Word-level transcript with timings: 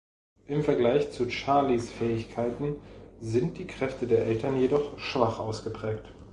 Im 0.47 0.63
Vergleich 0.63 1.11
zu 1.11 1.29
Charlies 1.29 1.91
Fähigkeiten 1.91 2.77
sind 3.19 3.59
die 3.59 3.67
Kräfte 3.67 4.07
der 4.07 4.25
Eltern 4.25 4.59
jedoch 4.59 4.97
schwach 4.97 5.37
ausgeprägt. 5.37 6.11